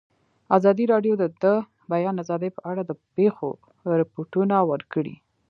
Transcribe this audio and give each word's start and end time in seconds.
ازادي 0.57 0.85
راډیو 0.93 1.13
د 1.21 1.23
د 1.43 1.45
بیان 1.91 2.15
آزادي 2.23 2.49
په 2.53 2.61
اړه 2.71 2.81
د 2.85 2.91
پېښو 3.15 3.49
رپوټونه 4.01 4.55
ورکړي. 4.71 5.15